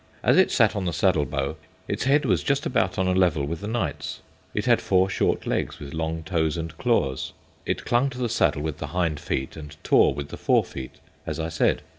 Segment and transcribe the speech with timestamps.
[0.23, 1.57] As it sat on the saddle bow,
[1.87, 4.21] its head was just about on a level with the knight's.
[4.55, 7.33] It had four short legs with long toes and claws.
[7.67, 10.95] It clung to the saddle with the hind feet and tore with the fore feet,
[11.27, 11.83] as I said.